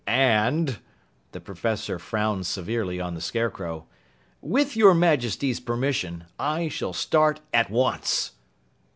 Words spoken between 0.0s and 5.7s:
"And," the Professor frowned severely on the Scarecrow, "with your Majesty's